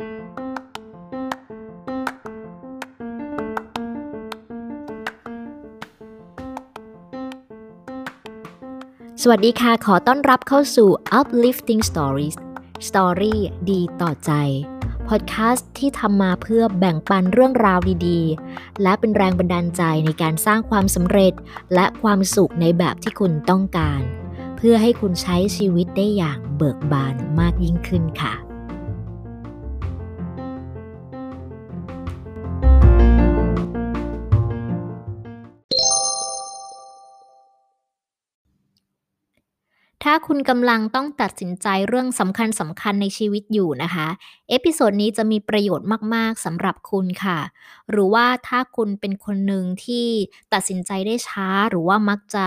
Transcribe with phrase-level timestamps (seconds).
[0.00, 0.06] วั
[9.36, 10.88] สดีค่ะ ขอต้อนรับเข้าสู่
[11.18, 12.36] Uplifting Stories
[12.88, 13.36] Story
[13.70, 14.32] ดีต่อใจ
[15.08, 21.32] พอดแคสต์ที่ทำมาเพื่อแบ่งปันเรื่องราวดีๆ และเป็นแรงบันดาลใจในการสร้างความสำเร็จ
[21.74, 24.00] และความสุขในแบบที่คุณต้องการ
[24.56, 28.47] เพื่อให้คุณใช้ชีวิตได้อย่างเบิกบานมากยิ่งขึ้นค่ะ
[40.26, 44.08] คุณกำลังต้องตัดสินใจเรื่องสำคัญสำคัญในชีวิตอยู่นะคะ
[44.48, 47.38] episode นี้จะมีประโยชน์มาก ๆสำหรับคุณค่ะ
[47.90, 50.06] หรือว่าถ้าคุณเป็นคนหนึ่งที่
[50.52, 52.46] ตัดสินใจได้ช้า หรือว่ามักจะ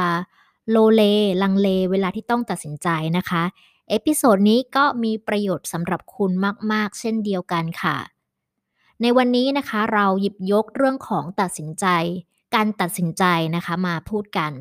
[0.70, 1.03] โลเล
[1.43, 3.43] ลังเล เวลาที่ต้องตัดสินใจนะคะ
[3.90, 6.31] episode นี้ก็มีประโยชน์สำหรับคุณ
[6.71, 7.98] มาก ๆ เช่นเดียวกันค่ะ
[9.01, 11.85] ในวันนี้นะคะเราหยิบยกเรื่องของตัดสินใจ
[12.55, 13.24] การตัดสินใจ
[13.55, 14.52] นะคะมาพูดกัน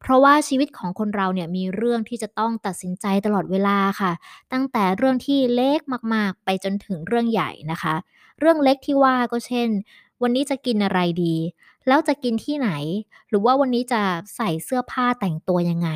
[0.00, 4.12] เพราะว่าชีวิตของคนเราเนี่ยมีเรื่องที่จะต้องตัดสินใจตลอดเวลาค่ะ
[4.52, 5.80] ตั้งแต่เรื่องที่เล็ก
[6.14, 7.94] มากๆ ไปจนถึงเรื่องใหญ่นะคะ
[8.40, 9.68] เรื่องเล็กที่ว่าก็เช่น
[10.22, 11.34] วันนี้จะกินอะไรดี
[11.88, 12.70] แล้วจะกินที่ไหน
[13.28, 14.02] หรือว่าวันนี้จะ
[14.36, 15.90] ใส่เสื้อผ้าแต่งตัวยังไง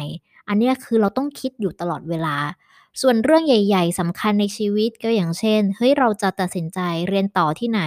[0.48, 2.36] อันนี้คือเราต้องคิดอยู่ตลอดเวลา
[3.00, 7.80] ส่วนเรื่องใหญ่ ๆสำคัญในชีวิตก็อย่างเช่น เฮ้ย เราจะตัดสินใจเรียนต่อที่ไหน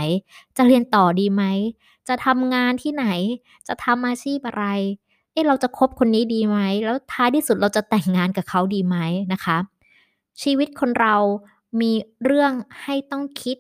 [0.58, 1.44] จะเรียนต่อดีไหม
[2.07, 3.05] จะทำงานที่ไหน
[3.67, 4.65] จะทำอาชีพอะไร
[5.31, 8.97] เอ๊ะเราจะคบคนนี้ดีไหม แล้วท้ายที่สุดเราจะแต่งงานกับเขาดีไหม
[9.33, 9.57] นะคะ
[10.41, 11.15] ชีวิตคนเรา
[11.81, 11.91] มี
[12.25, 12.51] เรื่อง
[12.83, 13.57] ให้ต้องคิด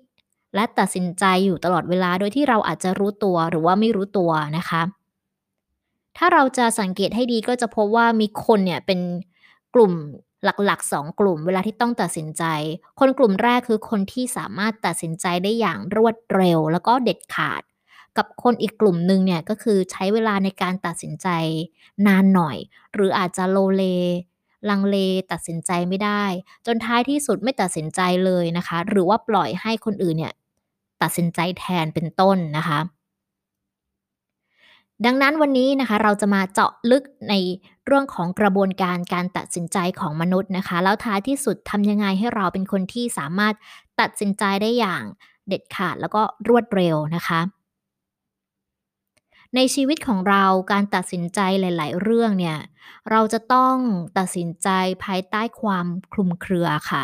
[0.55, 4.81] และตัดสินใจอยู่ตลอดเวลา โดยที่เราอาจจะรู้ตัวหรือว่าไม่รู้ตัวนะคะ
[6.17, 8.99] ถ้าเราจะสังเกตให้ดีก็จะพบว่ามีคนเนี่ยเป็น
[9.75, 9.93] กลุ่ม
[10.45, 12.43] หลักๆ 2 กลุ่มเวลาที่ต้องตัดสินใจ
[12.99, 17.61] คนกลุ่มแรกคือคนที่สามารถตัดสินใจได้อย่างรวดเร็ว แล้วก็เด็ดขาด
[18.17, 21.27] กับคนอีกกลุ่มหนึ่งเนี่ยก็คือใช้เวลาในการตัดสินใจ
[22.07, 22.57] นานหน่อย
[22.93, 23.83] หรืออาจจะโลเล
[24.69, 24.97] ลังเล
[25.31, 26.23] ตัดสินใจไม่ได้
[26.65, 30.33] จนท้ายที่สุดไม่ตัดสินใจเลยนะคะ หรือว่าปล่อยให้คนอื่นเนี่ย
[31.01, 32.79] ตัดสินใจแทนเป็นต้นนะคะ
[35.05, 37.33] ดังนั้นวันนี้นะคะเราจะมาเจาะลึกใน
[37.85, 43.53] เรื่องของกระบวนการการตัดสินใจของมนุษย์นะคะ แล้วท้ายที่สุดทำยังไงให้เราเป็นคนที่สามารถ
[44.01, 45.03] ตัดสินใจได้อย่าง
[45.47, 47.39] เด็ดขาดแล้วก็รวดเร็วนะคะ
[49.55, 52.57] ในชีวิตของเราการตัดสินใจหลาย ๆ เรื่องเนี่ย
[53.11, 53.75] เราจะต้อง
[54.17, 54.69] ตัดสินใจ
[55.03, 57.03] ภายใต้ความคลุมเครือค่ะ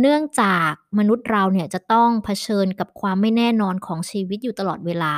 [0.00, 5.14] เนื่องจากมนุษย์เราเนี่ยจะต้องเผชิญกับความไม่แน่นอนของชีวิตอยู่ตลอดเวลา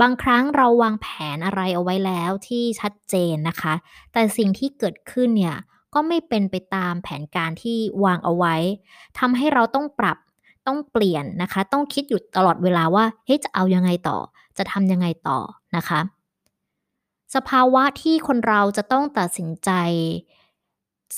[0.00, 1.06] บางครั้งเราวางแผ
[1.36, 3.74] นอะไรเอาไว้แล้วที่ชัดเจนนะคะ
[4.12, 5.56] แต่สิ่งที่เกิดขึ้นเนี่ย
[5.94, 8.54] ก็ไม่เป็นไปตามแผนการที่วางเอาไว้
[9.18, 10.18] ทำให้เราต้องปรับ
[10.66, 14.18] ต้องเปลี่ยนนะคะ ต้องคิดอยู่ตลอดเวลาว่าเฮ้ยจะเอายังไงต่อ
[14.58, 15.38] จะทำยังไงต่อ
[15.76, 16.00] นะคะ
[17.34, 19.70] สภาวะที่คนเราจะต้องตัดสินใจ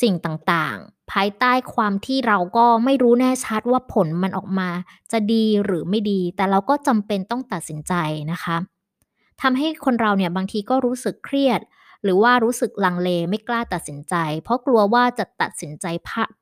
[0.01, 4.71] สิ่งต่างๆ ภายใต้ความที่เราก็ไม่รู้แน่ชัดว่าผลมันออกมา
[5.13, 7.95] จะดีหรือไม่ดี แต่เราก็จำเป็นต้องตัดสินใจ
[8.33, 8.57] นะคะ
[9.43, 11.61] ทำให้คนเราเนี่ยบางทีก็รู้สึกเครียด
[12.03, 15.87] หรือว่ารู้สึกลังเลไม่กล้าตัดสินใจ เพราะกลัวว่าจะตัดสินใจ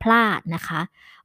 [0.01, 0.81] พลาดนะคะ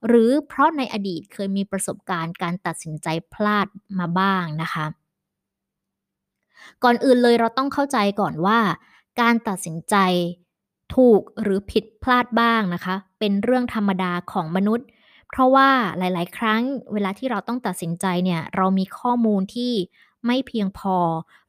[0.06, 3.66] หรือเพราะในอดีตเคยมีประสบการณ์การตัดสินใจพลาด
[3.99, 4.87] มาบ้างนะคะ
[6.85, 8.59] ก่อนอื่นเลยเราต้องเข้าใจก่อนว่า
[9.21, 9.97] การตัดสินใจ
[10.95, 14.87] ถูกหรือผิดพลาดบ้างนะคะ เป็นเรื่องธรรมดาของมนุษย์
[15.31, 15.69] เพราะว่า
[15.99, 19.73] หลาย ๆ ครั้งเวลาที่เราต้องตัดสินใจเนี่ยเรามีข้อมูลที่
[20.27, 20.97] ไม่เพียงพอ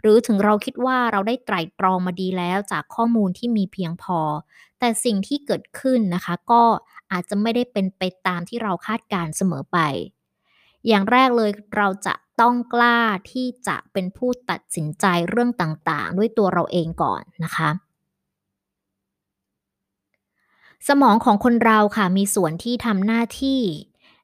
[0.02, 4.20] หรือถึงเราคิดว่าเราได้ไตร่ตรองมาดีแล้วจากข้อมูลที่มีเพียงพอ
[4.80, 6.64] แต่สิ่งที่เกิดขึ้นนะคะ ก็
[7.12, 9.78] อาจจะไม่ได้เป็นไปตามที่เราคาดการเสมอไป
[10.88, 13.00] อย่างแรกเลยเราจะต้องกล้า
[13.32, 17.70] ที่จะเป็นผู้ตัดสินใจเรื่องต่างๆ ด้วยตัวเราเองก่อนนะคะ
[20.88, 23.62] สมองของคนเราค่ะมีส่วนที่ทำหน้าที่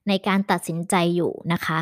[0.08, 1.80] ในการตัดสินใจอยู่นะคะ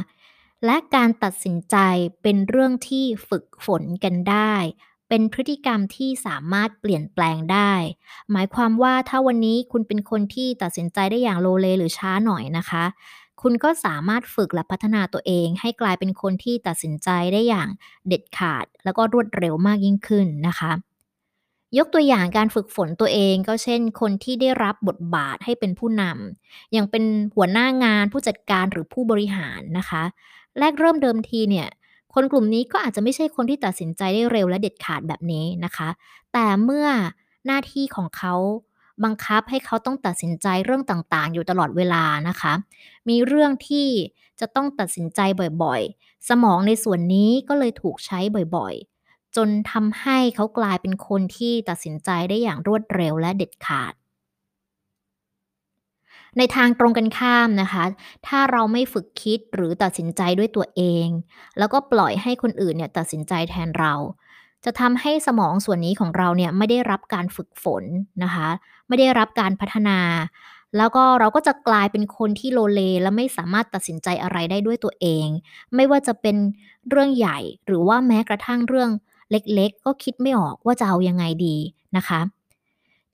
[0.66, 1.78] และการตัดสินใจ
[2.24, 4.54] เป็นเรื่องที่ฝึกฝนกันได้
[5.10, 7.74] เป็นพฤติกรรมที่สามารถเปลี่ยนแปลงได้
[8.32, 12.84] หมายความว่าถ้าวันนี้คุณเป็นคนที่ตัดสินใจได้อย่างโลเลหรือช้าหน่อยนะคะ
[13.44, 17.70] คุณก็สามารถฝึกและพัฒนาตัวเอง ให้กลายเป็นคนที่ตัดสินใจได้อย่าง
[18.08, 20.72] เด็ดขาด แล้วก็รวดเร็วมากยิ่งขึ้นนะคะ
[21.78, 27.04] ยกตัวอย่างการฝึกฝนตัวเองก็เช่น คนที่ได้รับบทบาทให้เป็นผู้นำอย่างเป็น
[27.36, 30.04] หัวหน้างานผู้จัดการหรือผู้บริหารนะคะ
[30.60, 31.68] แรกเริ่มเดิมทีเนี่ย
[32.14, 35.90] คนกลุ่มนี้ก็อาจจะไม่ใช่คนที่ตัดสินใจได้เร็วและเด็ดขาดแบบนี้นะคะ
[36.34, 36.88] แต่เมื่อ
[37.46, 38.34] หน้าที่ของเขา
[39.04, 42.54] บังคับให้เขาต้องตัดสินใจเรื่องต่างๆ อยู่ตลอดเวลานะคะ
[43.10, 43.88] มีเรื่องที่
[44.40, 45.20] จะต้องตัดสินใจ
[45.64, 48.20] บ่อยๆ สมองในส่วนนี้ก็เลยถูกใช้
[48.56, 53.94] บ่อยๆ จนทำให้เขากลายเป็นคนที่ตัดสินใจได้อย่างรวดเร็วและเด็ดขาด
[56.38, 57.84] ในทางตรงกันข้ามนะคะ
[58.28, 61.08] ถ้าเราไม่ฝึกคิดหรือตัดสินใจด้วยตัวเอง
[61.58, 63.94] แล้วก็ปล่อยให้คนอื่นเนี่ยตัดสินใจแทนเรา
[64.66, 67.84] จะทำให้สมองส่วนนี้ของเราเนี่ยไม่ได้รับการฝึกฝน
[68.24, 68.50] นะคะ
[68.94, 70.00] ไม่ได้รับการพัฒนา
[70.78, 75.28] แล้วก็เราก็จะกลายเป็นคนที่โลเล และไม่สามารถตัดสินใจอะไรได้ด้วยตัวเอง
[75.76, 76.38] ไม่ว่าจะเป็น
[76.90, 78.90] เรื่องใหญ่หรือว่าแม้กระทั่งเรื่อง
[79.32, 81.58] เล็กๆ ก็คิดไม่ออกว่าจะเอายังไงดี
[81.98, 82.22] นะคะ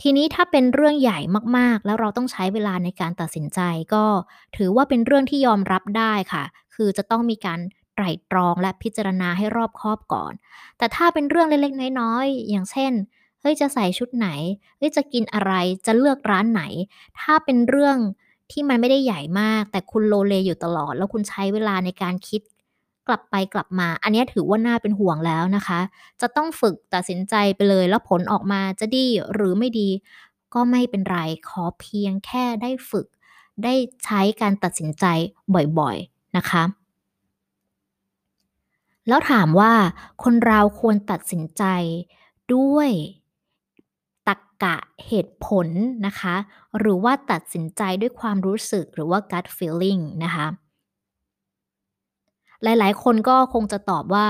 [0.02, 1.20] ทีนี้ถ้าเป็นเรื่องใหญ่
[1.58, 3.60] มากๆ แล้วเราต้องใช้เวลาในการตัดสินใจ
[3.94, 4.06] ก็
[4.58, 6.44] ถือว่าเป็นเรื่องที่ยอมรับได้ค่ะ
[6.76, 7.60] คือจะต้องมีการ
[7.96, 10.34] ไตร่ตรองและพิจารณาให้รอบคอบก่อน
[10.78, 12.92] แต่ถ้าเป็นเรื่องเล็กๆ น้อยๆ อย่างเช่น
[13.42, 14.28] เฮ้ยจะใส่ชุดไหน
[14.78, 15.54] เฮ้ยจะกินอะไร
[15.86, 16.64] จะเลือกร้านไหน
[17.20, 17.98] ถ้าเป็นเรื่อง
[18.52, 22.42] ที่มันไม่ได้ใหญ่มาก แต่คุณโลเลอยู่ตลอด แล้วคุณใช้เวลาในการคิด
[23.08, 25.80] กลับไปกลับมา อันนี้ถือว่าน่าเป็นห่วงแล้วนะคะ
[26.22, 29.90] จะต้องฝึกตัดสินใจไปเลย แล้วผลออกมาจะดีหรือไม่ดี
[30.54, 31.18] ก็ไม่เป็นไร
[31.50, 33.08] ขอเพียงแค่ได้ฝึก
[33.64, 33.74] ได้
[34.06, 35.06] ใช้การตัดสินใจ
[35.80, 36.64] บ่อยๆนะคะ
[39.08, 39.74] แล้วถามว่า
[40.24, 41.64] คนเราควรตัดสินใจ
[42.54, 42.90] ด้วย
[44.64, 44.78] กะ
[45.08, 45.68] เหตุผล
[46.06, 46.36] นะคะ
[46.80, 50.48] หรือว่าตัดสินใจด้วยความรู้สึกหรือว่า gut feeling นะคะ
[52.64, 54.28] หลายๆ คนก็คงจะตอบว่า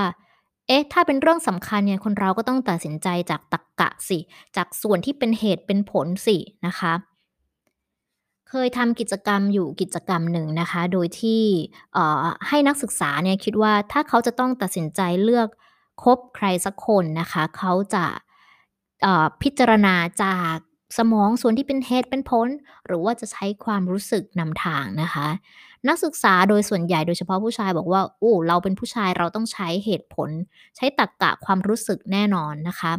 [0.68, 4.20] เอ๊ะ ถ้าเป็นเรื่องสำคัญเนี่ยคนเราก็ต้องตัดสินใจจากตรรกะสิ
[4.56, 6.38] จากส่วนที่เป็นเหตุเป็นผลสิ
[6.68, 6.94] นะคะ
[8.50, 11.44] เคยทำกิจกรรมอยู่กิจกรรมหนึ่งนะคะ โดยที่
[11.94, 15.48] เอ่อให้นักศึกษาเนี่ยคิดว่าถ้าเขาจะต้องตัดสินใจเลือก
[16.04, 18.06] คบใครสักคนนะคะ เขาจะ
[19.42, 20.56] พิจารณาจาก
[20.98, 22.48] สมองส่วนที่เป็นเหตุเป็นผล
[22.88, 25.28] หรือว่าจะใช้ความรู้สึกนำทางนะคะ
[25.88, 30.30] นักศึกษาโดยส่วนใหญ่โดยเฉพาะผู้ชายบอกว่าโอ้เราเป็นผู้ชายเราต้องใช้เหตุผล
[30.76, 32.92] ใช้ตรรกะความรู้สึกแน่นอนนะคะ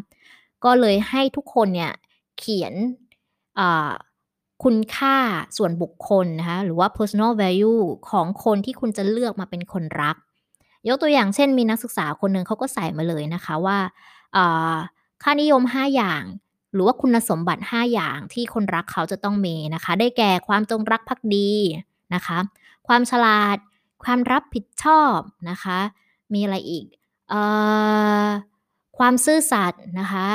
[0.65, 1.93] ก็เลยให้ทุกคนเนี่ย
[2.39, 2.75] เขียน
[4.63, 5.17] คุณค่า
[5.57, 10.17] ส่วนบุคคลนะคะหรือว่า personal value ของคนที่คุณจะเลือกมาเป็นคนรัก
[10.89, 13.79] ยกตัวอย่างเช่นมีนักศึกษาคนหนึ่งเขาก็ใส่มาเลยนะคะว่า
[14.37, 14.77] อ่า
[15.23, 16.23] ค่านิยม 5 อย่าง
[16.73, 21.51] หรือว่าคุณสมบัติ 5 อย่างที่คนรักเขาจะต้องมีนะคะ ได้แก่ความจงรักภักดี
[22.15, 22.39] นะคะ
[22.89, 23.57] ความฉลาด
[24.05, 25.19] ความรับผิดชอบ
[25.51, 25.79] นะคะ
[26.33, 26.87] มีอะไรอีก
[27.29, 27.41] เอ่
[28.25, 28.27] อ
[28.99, 30.27] ความซื่อสัตย์นะคะ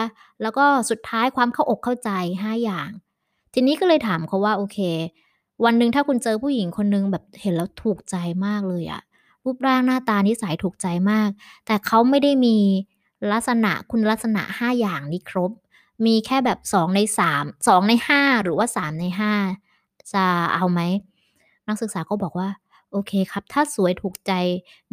[0.42, 2.10] แล้วก็สุดท้ายความเข้าอกเข้าใจ
[2.44, 2.90] 5 อย่าง
[3.54, 4.80] ทีนี้ก็เลยถามเขาว่าโอเค
[5.66, 8.16] วันหนึ่งถ้าคุณเจอผู้หญิงคนหนึ่งแบบเห็นแล้วถูกใจ
[8.46, 9.02] มากเลยอะ
[9.44, 11.30] รูปร่างหน้าตานิสัยถูกใจมาก
[11.66, 12.58] แต่เขาไม่ได้มี
[13.32, 15.52] ลักษณะคุณลักษณะ 5 อย่างนี้ครบ
[16.06, 17.00] มีแค่แบบ 2 ใน
[17.34, 19.06] 3 2 ใน 5 หรือว่า 3 ใน
[19.60, 20.80] 5 จะเอาไหม
[21.68, 22.50] นักศึกษาก็บอกว่า
[22.92, 24.32] โอเคครับ ถ้าสวยถูกใจ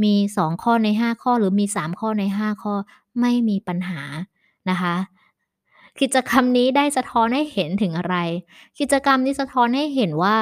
[0.02, 2.74] มี 2 ข้อใน 5 ข้อหรือมี 3 ข้อใน 5 ข้อ
[3.20, 4.00] ไม่มีปัญหา
[4.70, 4.96] นะคะ
[6.00, 8.16] กิจกรรมนี้ได้สะท้อนให้เห็นถึงอะไร
[8.80, 10.36] กิจกรรมนี้สะท้อนให้เห็นว่า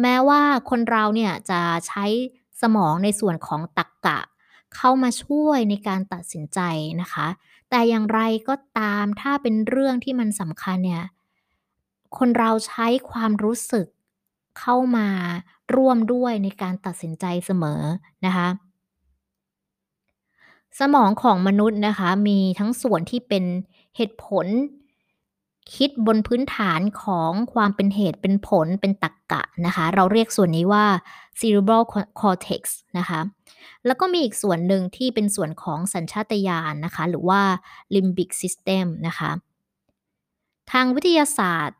[0.00, 0.40] แม้ว่า
[0.70, 2.04] คนเราเนี่ยจะใช้
[2.62, 4.18] สมองในส่วนของตรรกะ
[4.76, 6.60] เข้ามาช่วยในการตัดสินใจ
[7.00, 7.26] นะคะ
[7.70, 11.04] แต่อย่างไรก็ตามถ้าเป็นเรื่องที่มันสำคัญเนี่ย
[12.18, 13.86] คนเราใช้ความรู้สึก
[14.58, 15.08] เข้ามา
[15.74, 17.82] ร่วมด้วยในการตัดสินใจเสมอ
[18.26, 18.48] นะคะ
[20.78, 23.44] สมองของมนุษย์นะคะ มีทั้งส่วนที่เป็น
[23.96, 24.46] เหตุผล
[25.74, 30.84] คิดบนพื้นฐานของความเป็นเหตุเป็นผลเป็นตรรกะนะคะ เราเรียกส่วนนี้ว่า
[31.40, 31.82] cerebral
[32.20, 32.62] cortex
[32.98, 33.20] นะคะ
[33.86, 37.40] แล้วก็มีอีกส่วนหนึ่งที่เป็นส่วนของสัญชาตญาณนะคะ หรือว่า
[37.94, 39.30] limbic system นะคะ
[40.72, 41.78] ทางวิทยาศาสตร์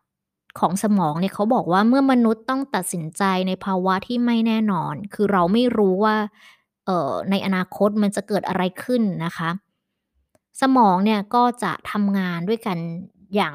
[0.60, 6.16] ของสมองเนี่ยเขาบอกว่าเมื่อมนุษย์ต้องตัดสินใจในภาวะที่ไม่แน่นอน คือเราไม่รู้ว่า
[6.88, 9.50] ออในอนาคตมันจะเกิดอะไรขึ้นนะคะ
[10.60, 12.78] สมองเนี่ยก็จะทำงานด้วยกัน
[13.34, 13.54] อย่าง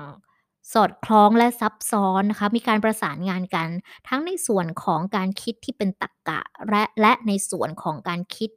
[0.73, 3.67] สอดคล้องและซับซ้อนนะคะมีการประสานงานกัน
[4.07, 8.49] ทั้งในส่วนของการคิดที่เป็นตรรกะและและในส่วนของการคิด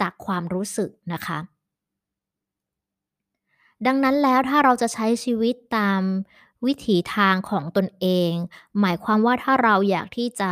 [0.00, 1.38] จากความรู้สึกนะคะ
[3.86, 6.02] ดังนั้นแล้วถ้าเราจะใช้ชีวิตตาม
[6.66, 8.32] วิถีทางของตนเอง
[8.80, 10.50] หมายความว่าถ้าเราอยากที่จะ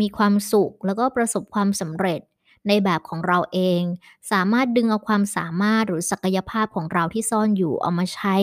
[0.00, 2.20] มีความสุข แล้วก็ประสบความสำเร็จ
[2.68, 3.82] ในแบบของเราเอง
[4.30, 8.36] สามารถดึงเอาความสามารถหรือศักยภาพของเราที่ซ่อนอยู่เอามาใช้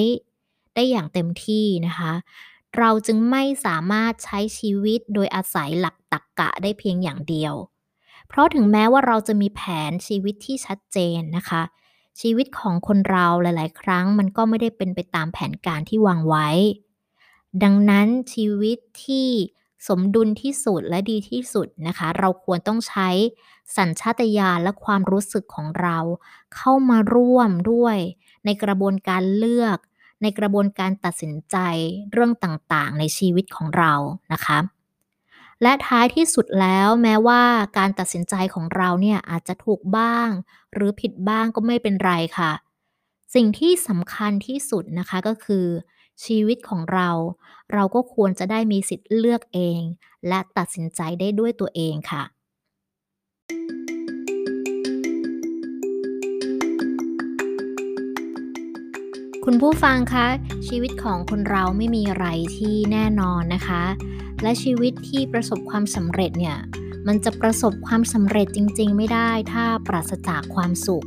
[0.80, 2.14] ได้อย่างเต็มที่นะคะ
[2.78, 7.54] เราจึงไม่สามารถใช้ชีวิตโดยอาศัยหลักตรรกะได้เพียงอย่างเดียว
[8.28, 11.62] เพราะถึงแม้ว่าเราจะมีแผนชีวิตที่ชัดเจนนะคะ
[12.22, 16.50] ชีวิตของคนเราหลาย ๆ ครั้งมันก็ไม่ได้เป็นไปตามแผนการที่วางไว้
[17.64, 19.30] ดังนั้นชีวิตที่
[19.88, 23.10] สมดุลที่สุดและดีที่สุดนะคะ เราควรต้องใช้
[23.78, 25.98] สัญชาตญาณและความรู้สึกของเรา
[26.56, 27.98] เข้ามาร่วมด้วย
[28.46, 29.78] ในกระบวนการเลือก
[30.22, 31.58] ในกระบวนการตัดสินใจ
[32.12, 33.94] เรื่องต่างๆ ในชีวิตของเรา
[34.34, 34.60] นะคะ
[35.62, 37.44] และท้ายที่สุดแล้วแม้ว่า
[37.78, 40.30] การตัดสินใจของเราเนี่ยอาจจะถูกบ้าง
[40.74, 42.52] หรือผิดบ้างก็ไม่เป็นไรค่ะ
[43.36, 45.66] สิ่งที่สำคัญที่สุดนะคะก็คือ
[46.26, 47.10] ชีวิตของเรา
[47.74, 49.82] เราก็ควรจะได้มีสิทธิ์เลือกเอง
[50.28, 52.24] และตัดสินใจได้ด้วยตัวเองค่ะ
[59.52, 60.28] คุณผู้ฟังคะ
[60.68, 62.28] ชีวิตของคนเราไม่มีอะไร
[62.58, 63.84] ที่แน่นอนนะคะ
[64.44, 66.58] และชีวิตที่ประสบความสำเร็จเนี่ย
[67.08, 71.06] มันจะประสบความสำเร็จจริง ๆ ไม่ได้ถ้าปราศจากความสุข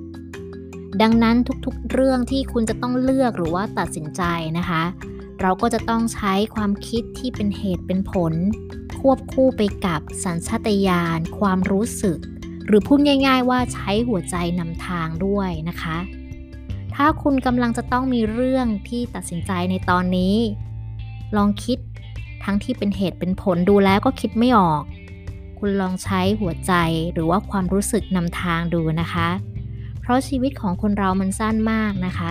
[1.03, 4.23] ดังนั้นทุกๆเรื่องที่คุณจะต้องเลือกหรือว่าตัดสินใจ
[4.59, 4.83] นะคะ
[5.41, 8.33] เราก็จะต้องใช้ความคิดที่เป็นเหตุเป็นผล
[9.01, 12.19] ควบคู่ไปกับสัญชาตญาณความรู้สึก
[12.67, 15.99] หรือพูดง่าย ๆ ว่าใช้หัวใจนำทางด้วยนะคะ
[16.95, 20.37] ถ้าคุณกำลังจะต้องมีเรื่องที่ตัดสินใจในตอนนี้
[21.37, 21.79] ลองคิด
[22.45, 24.83] ทั้งที่เป็นเหตุเป็นผลดูแล้วก็คิดไม่ออก
[25.59, 26.73] คุณลองใช้หัวใจ
[27.13, 29.29] หรือว่าความรู้สึกนำทางดูนะคะ
[30.01, 32.21] เพราะชีวิตของคนเรามันสั้นมากนะค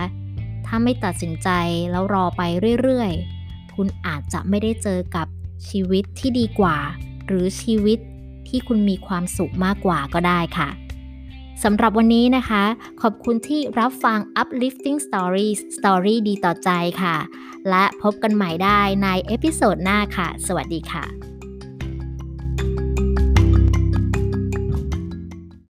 [0.66, 1.48] ถ้าไม่ตัดสินใจ
[1.90, 2.42] แล้วรอไป
[2.82, 5.26] เรื่อยๆ คุณอาจจะไม่ได้เจอกับ
[5.68, 6.76] ชีวิตที่ดีกว่า
[7.26, 7.98] หรือชีวิต
[8.48, 10.68] ที่คุณมีความสุขมากกว่าก็ได้ค่ะ
[11.64, 12.64] สำหรับวันนี้นะคะ
[13.02, 16.70] ขอบคุณที่รับฟัง uplifting stories story ดีต่อใจ
[17.02, 17.16] ค่ะ
[17.70, 21.31] และพบกันใหม่ได้ใน episode หน้าค่ะ สวัสดีค่ะ